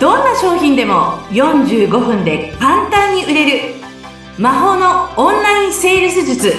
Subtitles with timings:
[0.00, 3.74] どんな商品でも45分で簡単に売れる
[4.38, 6.54] 魔法のオンラインセールス術。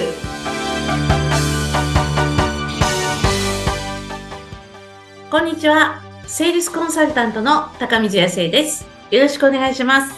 [5.28, 6.00] こんにちは。
[6.28, 8.86] セールスコンサルタントの高水康生です。
[9.10, 10.14] よろしくお願いします。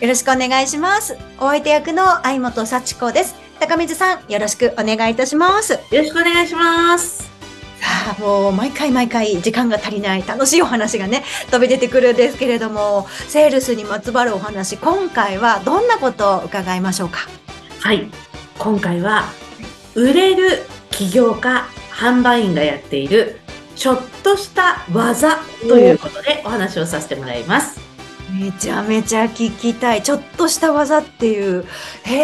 [0.00, 1.16] よろしくお願いします。
[1.40, 3.34] お相手役の相本幸子です。
[3.58, 5.72] 高水さんよろしくお願いいたします。
[5.72, 7.37] よろしくお願いします
[7.80, 17.28] さあ、もう毎回毎回時間が足りない楽しいお話がね、飛び出てくるんですけれども、セールスにまつわるお話、今回はどんなことを伺いましょうか？
[17.80, 18.10] はい。
[18.58, 19.24] 今回は、
[19.94, 23.40] 売れる起業家、販売員がやっている、
[23.76, 25.38] ちょっとした技
[25.68, 27.80] ということでお話をさせてもらいます。
[28.30, 30.02] めちゃめちゃ聞きたい。
[30.02, 31.64] ちょっとした技っていう。
[32.02, 32.16] へ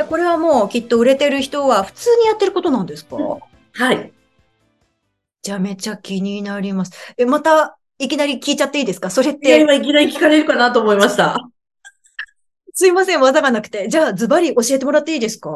[0.00, 4.12] え、これはもうきっと売れてる人は普通にやってることなんですか、はい。
[5.44, 7.14] ちゃめちゃ気になります。
[7.18, 9.10] え、また、いきなり聞いちゃっていいですか？
[9.10, 9.60] それって。
[9.60, 11.38] 今いきなり聞かれるかなと思いました？
[12.72, 13.88] すいません、技がなくて。
[13.88, 15.50] じゃあ、ズバリ教えてもらっていいですか？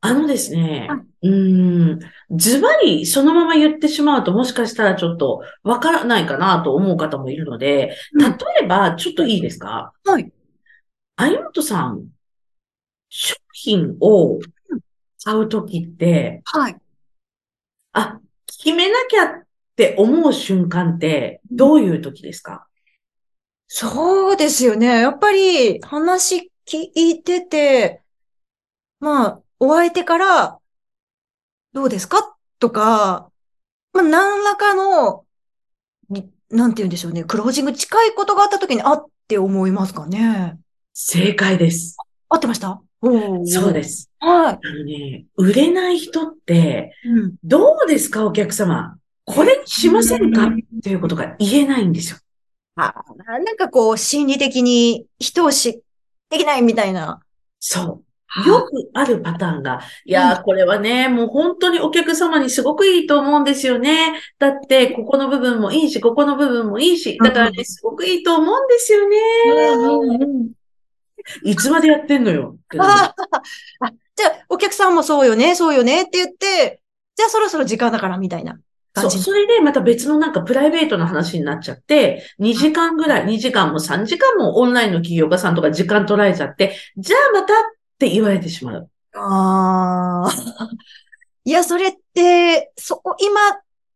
[0.00, 0.88] あのですね、
[1.22, 1.98] うん、
[2.30, 10.30] ズバリそのまま言ってしまうともしかしたらちょっとわからないかなと思う方もいるので、例えば、ちょっといいですか、はい。
[11.16, 12.08] 相本さん、
[13.08, 14.38] 商品を
[15.24, 16.76] 買うときって、はい。
[17.94, 18.20] あ、
[18.62, 19.42] 決めなきゃっ
[19.76, 22.66] て思う瞬間ってどういう時ですか、
[23.68, 25.00] そうですよね。
[25.00, 28.02] やっぱり話聞いてて、
[29.00, 30.58] まあ、お相手から、
[31.72, 32.36] どうですか？
[32.58, 33.30] とか、
[33.92, 35.26] まあ、何らかの、
[36.50, 37.24] なんて言うんでしょうね。
[37.24, 40.58] クロージング近いことがあった時に、あって思いますかね。
[40.94, 41.96] 正解です。
[42.28, 42.80] 合ってました？
[43.02, 44.10] そうです。
[44.18, 44.58] はい。
[44.62, 48.96] あのね、売れない人って、うん、どうですか、お客様？
[49.24, 50.50] これにしませんか、っ
[50.82, 52.18] ていうことが言えないんですよ。
[52.76, 52.94] あ
[53.26, 55.82] なんかこう、心理的に人をし、
[56.30, 57.20] できないみたいな。
[57.58, 58.02] そう。
[58.46, 64.20] よくあるパターンが、いやー、これはね、もう本当にお客様にすごくいいと思うんですよね。
[64.38, 69.16] だって、ここの部分もいいし、ここの部分もいいし、だからね、すごくいいと思うんですよね。
[71.44, 72.56] いつまでやってんのよ？
[72.78, 73.14] あ
[74.16, 76.80] じゃあ、お客さんもそうよね、そうよねって言って、
[77.16, 78.58] じゃあそろそろ時間だからみたいな
[79.00, 79.10] そう。
[79.10, 87.56] それでまた別のなんかプライベートな話になっちゃって、2時間ぐらい、2時間も3時間もオンラインの企業家さんとか時間取られちゃって、じゃあまたっ
[87.98, 88.90] て言われてしまう。
[89.14, 90.32] ああ。
[91.44, 93.40] いや、それって、そこ、今、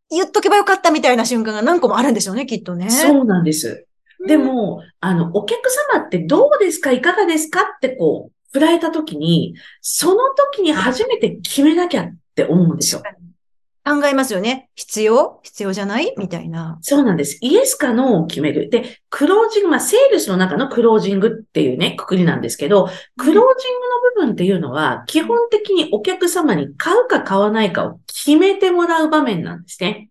[0.09, 2.89] 言っとけばよかったみたいな瞬間が何個もあるんでしょうね、きっとね。
[2.89, 3.87] そうなんです。
[4.27, 6.91] でも、あの、お客様ってどうですか？
[6.91, 7.61] いかがですか？
[7.61, 13.01] ってこう、振られた時に、その時に初めて決めなきゃって思うんですよ。
[13.83, 14.69] 考えますよね。
[14.75, 15.39] 必要？
[15.41, 16.13] 必要じゃない？
[16.15, 16.77] みたいな。
[16.81, 17.39] そうなんです。
[17.41, 18.69] イエスかノーを決める。
[18.69, 23.51] で、クロージング、まあ、セールスの中のクロージングっていうね、くくりなんですけど、クロージングの
[24.21, 30.09] 部分っていうのは、基本的にお客様に買うか買わないかを決めてもらう場面なんですね。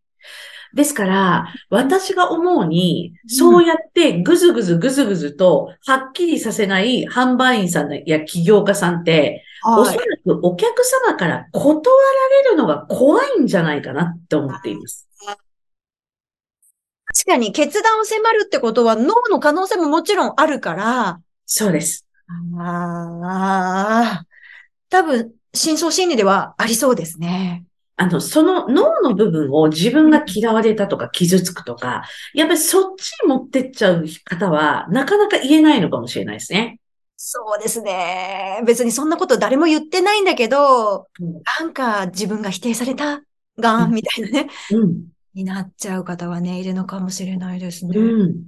[0.75, 15.09] ですから、私が思うに、そうやってぐずぐずぐずぐずと、はっきりさせない販売員さんや起業家さんって、おそらくお客様から断られるのが怖いんじゃないかなって思っています。
[17.13, 21.21] 確かに決断を迫るってことは脳の可能性ももちろんあるから。
[21.45, 22.07] そうです。
[22.59, 24.25] ああ、
[24.89, 27.65] 多分、深層心理ではありそうですね。
[28.01, 36.81] あの、その脳の部分を自分が嫌われたとか傷つくとか、やっぱりそっちに持ってっちゃう方は、なかなか言えないのかもしれないですね。
[37.19, 38.63] そうですね。
[38.67, 43.21] 別にそんなこと誰も言ってないんだけど、うん、なんか自分が否定された
[43.59, 45.05] が、ん、みたいなね、うん。
[45.35, 47.99] になっちゃう方はね、いるのかもしれないですね。
[47.99, 48.45] うん。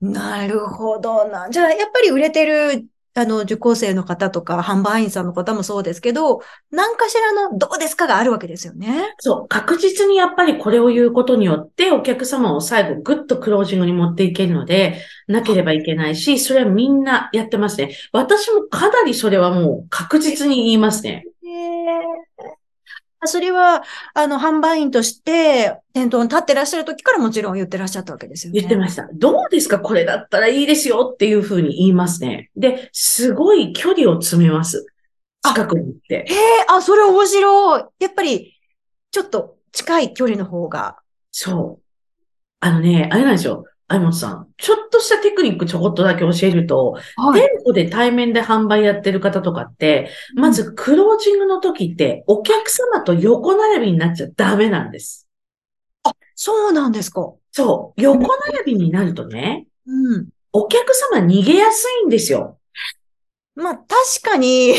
[0.00, 1.50] なるほどな。
[1.50, 2.86] じゃあ、やっぱり売れてる
[3.18, 6.40] あの、受講生の方とか、販売員さんの方もそうですけど、
[6.70, 9.14] 何かしらのどうですかがあるわけですよね。
[9.18, 9.48] そう。
[9.48, 17.96] 確実にやっぱりこれを言うことによって、お客様を最後ぐっとクロージングに持っていけるので、なければいけないし、それはみんなやってますね。
[18.12, 21.24] 私もかなりそれはもう確実に言いますね。
[23.24, 23.82] それは、
[24.14, 28.60] あの、販売員として、店頭に立ってらっしゃる時からもちろん言ってらっしゃったわけですよね。
[28.60, 29.08] 言ってました。
[29.12, 29.80] どうですか？
[29.80, 32.50] これだったらいいですよっていうふうに言いますね。
[32.56, 34.86] で、すごい距離を詰めます。
[35.44, 36.24] 近くに行って。
[36.28, 36.36] へえ、
[36.68, 37.84] あ、それ面白い。
[37.98, 38.54] やっぱり、
[39.10, 40.98] ちょっと近い距離の方が。
[41.32, 41.82] そう。
[42.60, 43.64] あのね、あれなんですよ。
[43.88, 55.26] 相本さん、ちょっとしたテクニックちょこっとだけ教えると、はい、店舗で対面で販売やってる方とかって、まずクロージングの時って、お客様と横並びになっちゃダメなんです。
[56.02, 57.32] あ、そうなんですか。
[57.50, 58.26] そう、横
[58.62, 60.28] 並びになるとね、うん。
[60.52, 62.58] お客様逃げやすいんですよ。
[63.54, 63.88] まあ、確
[64.22, 64.74] かに。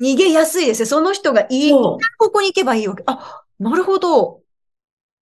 [0.00, 0.86] 逃げやすいですね。
[0.86, 1.70] その人がいい。
[1.70, 3.04] ここに行けばいいわけ。
[3.06, 4.40] あ、なるほど。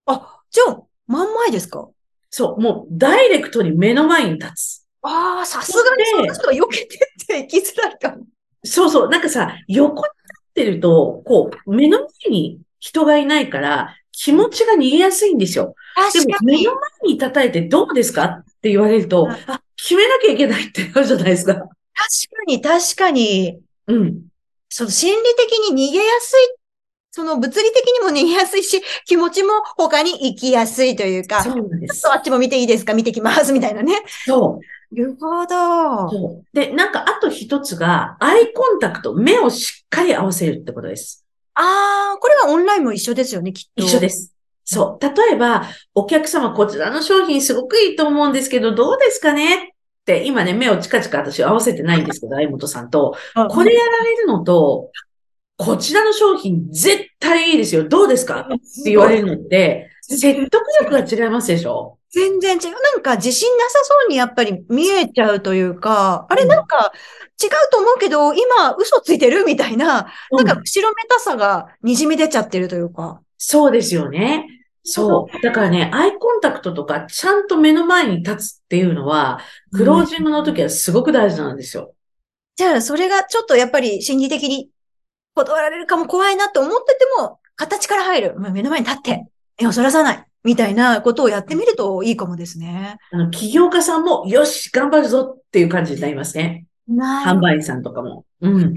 [0.07, 1.89] あ、じゃあ、真ん前ですか？
[2.37, 2.61] そう。
[2.61, 4.87] もう、ダイレクトに目の前に立つ。
[5.03, 8.25] ああ、さすがにその人は避けてって行きづらいかも。
[8.65, 9.09] そうそう。
[9.09, 10.09] なんかさ、横に立
[10.51, 15.77] ってると、こう、目の前に人がいないから、気持ちが逃げやすいんですよ。
[16.13, 16.75] で確か、にも目の。
[16.75, 21.55] 前に叩いてどうですかって言われると、うんあ、決めなきゃいけないってなるじゃないですか。
[21.55, 21.69] 確か
[22.49, 23.61] に、確かに。
[23.87, 24.23] うん。
[24.69, 26.64] その心理的に逃げやすい。
[27.15, 32.13] その物理的にも逃げやすいし、気持ちも他に行きやすいというか、ちょそうなんですっと。
[32.13, 32.93] あっちも見ていいですか？
[32.93, 34.03] 見てきます、みたいなね。
[34.27, 34.95] そう。
[34.97, 36.11] なるほど。
[36.11, 36.45] そう。
[36.53, 41.25] で、なんか、あと一つが、アイコンタクト、目をしっかり合わせるってことです。
[41.55, 43.85] ああ、これはオンラインも一緒ですよね、きっと。
[43.85, 44.35] 一緒です。
[44.65, 45.05] そう。
[45.05, 49.55] 例えば、お客様、こちらの商品すごくいいと思うんですけど、どうですかね？
[49.55, 53.17] って、今ね、目をチカチカ私合わせてないんですけど、相本さんと。
[53.37, 53.49] うん。
[53.49, 54.91] これやられるのと、
[55.57, 57.89] こちらの商品絶対いいですよ。
[57.89, 58.41] どうですか？
[58.41, 58.45] っ
[58.85, 61.99] て言われるのって、説得力が違いますでしょ？
[62.11, 62.63] 全然違う。
[62.73, 66.93] なんか自信なさそうにやっぱり見えちゃうというか、あれうんなんか
[67.43, 69.87] 違うと思うけど、今嘘ついてるみたいな、
[70.33, 73.21] なんかうん後ろめたさが滲み出ちゃってるというか。
[73.39, 74.47] そうですよね。
[74.83, 75.43] そう。
[75.43, 79.41] だからね、アイコンタクトとか、ちゃんと目の前に立つっていうのは、
[79.73, 81.95] クロージングの時はすごく大事なんですよ。
[82.57, 84.69] じゃあ、それがちょっとやっぱり心理的に
[85.35, 88.35] 断られるかも怖いなと思ってても、形から入る。
[88.39, 89.27] 目の前に立って、
[89.61, 90.25] 目をそらさない。
[90.45, 92.99] みたいなことをやってみるといいかもですね。
[93.13, 96.67] あの、起業家さんも、よし、頑張るぞっていう感じになりますね。
[96.87, 98.25] な販売員さんとかも。
[98.41, 98.75] うん。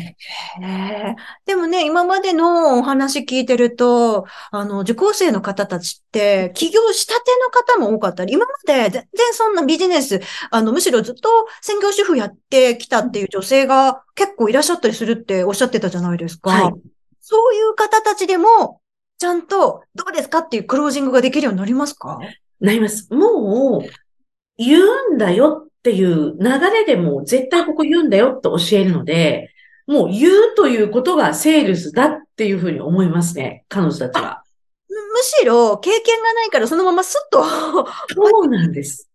[1.45, 10.21] でもね、今までのお話聞いてると、あの、受講生の方たちって、起業したての方も多かったり、今まで全然そんなビジネス、
[10.51, 11.30] あの、むしろずっと
[11.62, 16.51] 専業主婦やってきたっていう女性が結構いらっしゃったりするっておっしゃってたじゃないですか。
[16.51, 16.74] はい。
[17.19, 18.80] そういう方たちでも、
[19.18, 22.19] ちゃんと、どうですかっていうクロージングができるようになりますか？
[22.62, 23.13] なります。
[23.13, 23.89] もう、
[24.57, 29.54] 言うんだよっていう流れでもう絶対ここ言うんだよって教えるので、
[29.86, 33.63] もう言うということがセールスだっていうふうに思いますね。
[33.69, 34.44] 彼女たちは。
[34.89, 37.42] むむしろ、経験がないからそのままスッと、
[38.13, 39.10] そうなんです。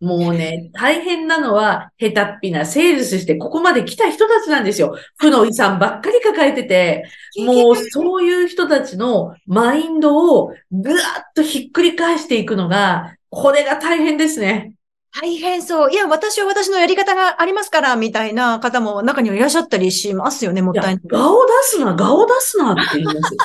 [0.00, 4.96] もうね、大変なのは、下手っぴなセールスしてここまで来た人たちなんですよ。
[5.18, 7.04] 負の遺産ばっかり抱えてて、
[7.36, 14.74] もうそういう人たちのマインドをぐわっとひっくり返していくのが、これが大変ですね。
[15.12, 15.92] 大変そう。
[15.92, 23.36] いや、私は私のやり方がありますから、みたいな方も中にはいらっしゃったりしますよね、もったいない。、顔出すな、顔出すなって言います。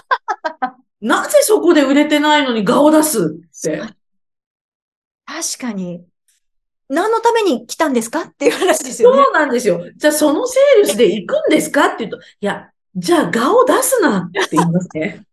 [1.02, 3.82] なぜそこで売れてないのに顔出すって。
[5.26, 6.06] 確かに。
[6.88, 9.24] 何のために来たんですかっていう話ですよね。
[9.24, 9.82] そうなんですよ。
[9.96, 15.26] じゃあそのセールスで行くんですかって言うと、いや、じゃあ顔出すなって言いますね。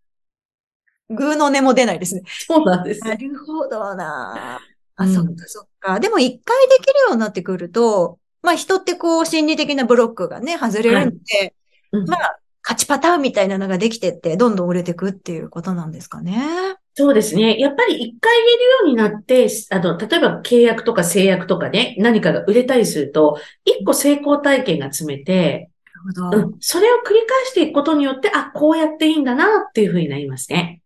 [1.11, 2.23] グーの音も出ないですね。
[2.47, 3.01] そうなんです。
[3.03, 4.61] なるほどな。
[5.03, 6.01] あ、うんそっかそっか。
[6.01, 11.55] でも一回できるようになってくると、まあ人ってこう心理的なブロックがね、外れるんで、
[11.93, 16.77] うんまあ勝ちパターンみたいなのができてって、どんどん売れていくっていうことなんですかね。
[16.95, 17.59] そうですね。
[17.59, 25.71] やっぱり一回言えるようになって、あの、例えば契約とか制約とかね、何かが売れたりすると、一個成功体験が積めて、
[26.05, 26.45] なるほど。
[26.45, 30.83] うん、それを繰り返していくことによって、あ、こうやっていいんだなっていうふうになりますね。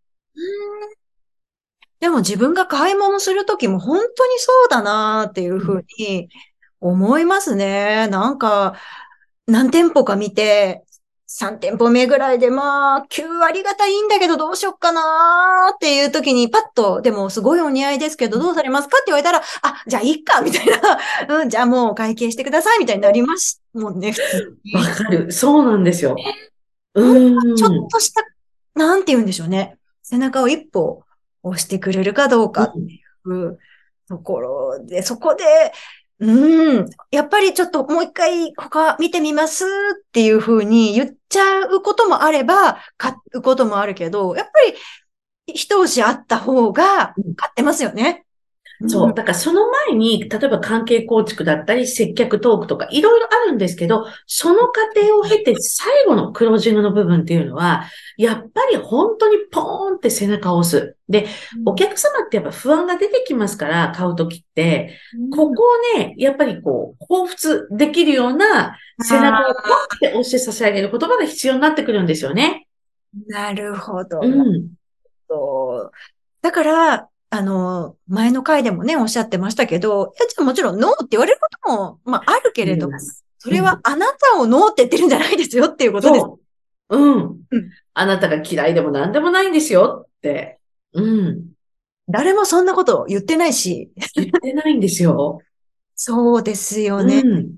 [2.00, 6.29] でも自分が買い物するときも本当にそうだなっていうふうに
[6.81, 8.07] 思いますね。
[8.09, 8.75] なんか、
[9.47, 10.85] 何店舗か見て、
[11.29, 20.99] 3店舗目ぐらいでまあ、9割方いいんだけどどうしよっかなっていう時にパッと、でもすごいお似合いですけどどうされますかって言われたら、あ、じゃあいいかみたいな。
[21.43, 24.75] うん、じゃあもう会計してくださいみたいになりますもんね、普通に。
[24.75, 25.33] わかる。
[25.33, 26.17] そうなんですよ。
[26.95, 27.57] うん。
[27.57, 28.23] ちょっとした、
[28.75, 29.76] なんて言うんでしょうね。
[30.03, 31.03] 背中を一歩
[31.49, 33.59] 押してくれるかどうかっていう
[34.09, 35.45] ところで、そこで、
[36.19, 39.69] うん、やっぱりちょっともう一回他見てみますっ
[40.12, 44.53] ていうふうに言っちゃうこともあれば、買うこともあるけど、やっぱ
[45.47, 48.25] り一押しあった方が買ってますよね。
[48.87, 49.14] そう。
[49.14, 57.85] だからその前に、例えば関係構築だったり、接客トークとかいろいろあるんですけど、その過程を経て最後のクロージングの部分っていうのは、
[58.18, 60.97] やっぱり本当にポーンって背中を押す。
[61.09, 61.26] で、
[61.64, 64.99] お客様ってやっぱ不安が出てきますから、買うときって、
[65.35, 65.64] ここ
[65.97, 67.30] をね、やっぱりこう、彷
[67.71, 69.62] 彿できるような背中をポン
[69.97, 72.66] って押して差し上げる言葉が必要になってくるんですよね。
[73.28, 74.21] なるほど。
[74.23, 74.68] うん。
[75.28, 75.90] と
[76.42, 82.99] だから、あの、前の回でもね、おっしゃってましたけど、いや、じゃあもちろんノーって言われることも、まあ、あるけれども、
[83.38, 86.26] それはあなたをノーって言ってるんじゃないですよっていうことです。
[86.90, 87.23] うん。
[87.23, 90.59] うんあなたが嫌いでも何でもないんですよって。
[90.93, 91.47] うん。
[92.09, 95.40] 誰もそんなこと言ってないし、言ってないんですよ。
[95.97, 97.23] そうですよね。
[97.25, 97.57] うん。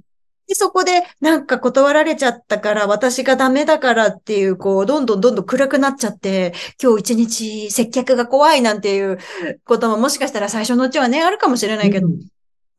[0.48, 9.18] で、そこでなんか断られちゃったから、私がダメだからっていう、こう、どんどんどんどん暗くなっちゃって、今日一日接客が怖いなんていう
[9.64, 12.18] ことももしかしたら最初のうちはね、あるかもしれないけど、うん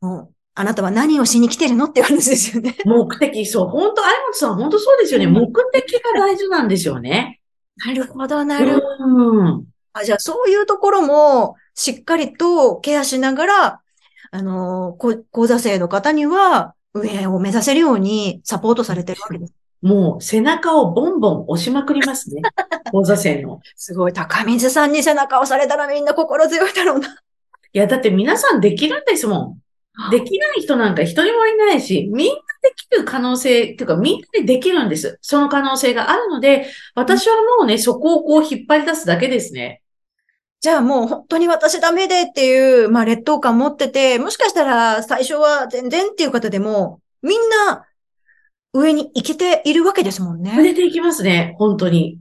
[0.02, 2.76] もうあなたは何をしに来てるのっていう話ですよね。
[2.84, 5.26] 目的、そう、本当、相本さん、本当そうですよね。
[5.26, 7.40] うん目的が大事なんですよね。
[7.86, 8.86] なるほど、なるほど。
[8.98, 9.64] うん。
[9.92, 13.80] あじゃあ、そういうところも、しっかりとケアしながら、
[14.32, 19.54] あの、こ講座生の方には、上を目指せるようにサポートされてるわけです。
[19.82, 22.42] もう背中をボンボン押しまくりますね。
[22.92, 23.60] 講座生の。
[23.76, 27.08] すごい、高水さんに背中を押されたらみんな心強いだろうな。
[27.72, 30.10] いや、だって皆さんできるんですもん。
[30.10, 35.18] できない人なんか一人もいないし、みんなできる可能性、っていうかみんなでできるんです。
[35.20, 39.79] その可能性があるので、私はもうね、そこをこう引っ張り出すだけですね。
[40.60, 47.86] じゃあもう本当に私ダメでっていう、まあ劣等感持ってて、もしかしたら最初は全然っていう方でも、みんな
[48.74, 50.50] 上に行けているわけですもんね。
[50.50, 52.18] 触れていきますね、本当に。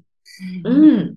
[0.63, 1.15] うん。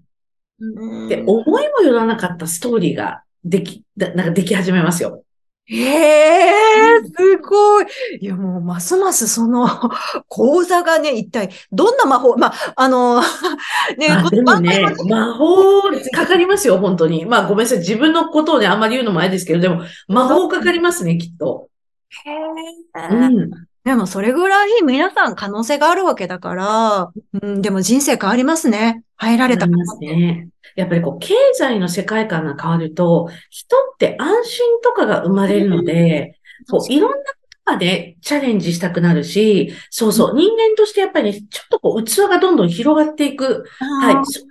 [0.59, 5.25] うんで、思いもよらなかったストーリーができ、だなんかでき始めますよ。
[5.67, 7.87] へえ、すごい。
[8.21, 9.69] いや、もう、ますますその、
[10.29, 13.21] 講座がね、一体、どんな魔法、まあ、あの、
[13.97, 17.27] ね、あ、こでもね魔法かかりますよ、本当に。
[17.27, 17.79] まあ、ごめんなさい。
[17.79, 21.69] 自分のことをね、あんまり言うのもあれですけど、でも、魔法かかりますね、きっと。
[22.25, 23.51] へーうん。
[23.85, 27.13] でも、それぐらい皆さん可能性があるわけだから、
[27.43, 29.03] うん、でも人生変わりますね。
[29.17, 30.49] 入られたますね。
[30.77, 36.39] やっぱりこう、経済の世界観が変わると、人って安心とかが生まれるので、
[36.71, 37.23] こう、いろんなこ
[37.67, 44.45] とがね、チャレンジしたくなるし、そうそう、人間としてやっぱりね、ちょっとこう、器がどんどん広がっていく、はい、そう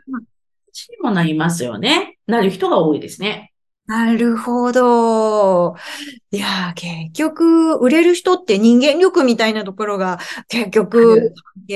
[0.89, 2.17] にもなりますよね。
[2.27, 3.50] なる人が多いですね。
[3.87, 5.75] なるほど。
[6.31, 11.33] いやー、結局、売れる人って人間力みたいなところが結あ局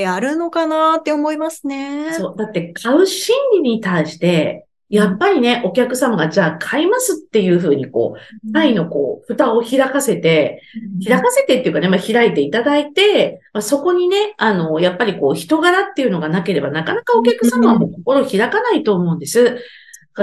[0.08, 2.14] あるのかなって思いますね。
[2.14, 2.36] そう。
[2.38, 10.62] だって買う心理に対して、やっぱりね、お客様がじゃあ買いますっていうふうにこう、愛のこう、蓋を開かせて、
[11.06, 19.60] 開かせてっていうかね、まあ、開いていただいて、まあ、そこにね、あの、やっぱりこう、人柄っていうのがなければ、なかなかお客様はもう心を開かないと思うんです。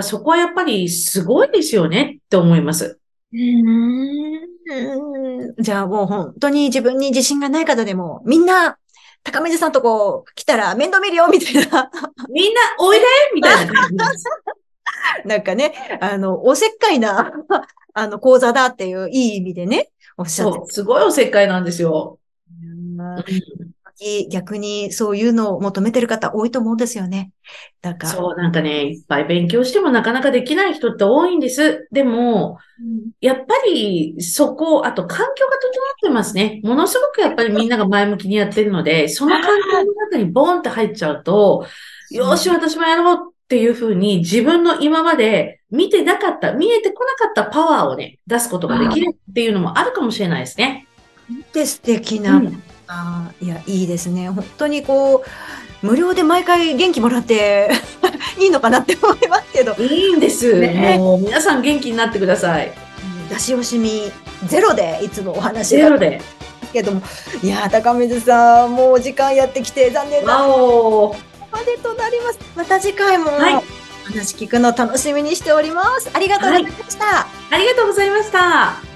[0.01, 2.99] らそこはやっぱりすごいですよねって思います。
[3.33, 4.53] うーん
[5.59, 8.79] じゃあもう本当に自分に自信がない方でも、みんな、
[9.25, 11.91] 高水さんとこ来たら面倒見るよみたいな、
[12.33, 13.89] みんな、おいでみたいな。
[15.25, 17.33] なんかね、あの、おせっかいな、
[17.95, 22.19] あの、講座だっていういい意味でね、おっしゃってそう、すごいおせっかいなんですよ。
[24.01, 27.31] うん逆にそういうのを求めてる方多いと思うんですよね。
[27.83, 28.13] だから。
[28.13, 31.89] そう、なんかね、いっぱい勉強してもなかなかできない人って多いんです。
[31.93, 32.59] でも、
[33.21, 35.71] やっぱりそこ、あと環境が整っ
[36.03, 36.61] てますね。
[36.65, 41.67] ものすごくやっぱりみんなが前向きにやってるので、その環境の中にボーンって入っちゃうと、
[42.11, 50.87] よーし、私もやろうっていうふうに自分の今まで見てなかった、見えてこなかったパワーをね、出すことができるっていうのもあるかもしれないですね。
[51.53, 54.29] で素敵な、うんあーいや、いいですね。
[54.29, 55.25] 本当にこ
[55.83, 57.71] う、無料で毎回元気もらって
[58.39, 60.59] いいのかなって思いますけど、いいんです。
[60.61, 62.73] ねもう皆さん元気になってください。
[63.31, 64.13] 出し惜しみ
[64.47, 66.21] ゼロでいつもお話がゼロで。
[66.73, 67.03] けども、
[67.43, 71.17] いやー、高水さん、もうお時間やってきて残念なわお
[71.51, 72.39] までとなります。
[72.57, 73.63] また次回も、はい
[74.05, 76.11] お話聞くの楽しみにしております。
[76.13, 77.21] ありがとうございました。
[77.51, 78.92] ありがとうございました。